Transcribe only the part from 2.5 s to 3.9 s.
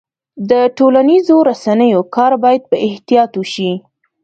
په احتیاط وشي.